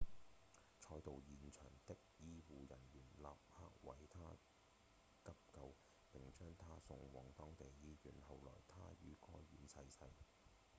[0.81, 5.75] 賽道現場的醫護人員立刻為他急救
[6.11, 10.09] 並將他送往當地醫院後來他於該院逝世